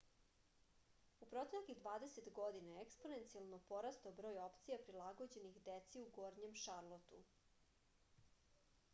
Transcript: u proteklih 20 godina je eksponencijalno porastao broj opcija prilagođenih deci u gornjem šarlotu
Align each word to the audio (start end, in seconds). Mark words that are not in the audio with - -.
u 1.23 1.25
proteklih 1.33 1.81
20 1.87 2.29
godina 2.37 2.71
je 2.77 2.85
eksponencijalno 2.85 3.59
porastao 3.67 4.13
broj 4.19 4.39
opcija 4.45 4.79
prilagođenih 4.87 5.59
deci 5.67 6.01
u 6.05 6.07
gornjem 6.15 6.55
šarlotu 6.63 7.21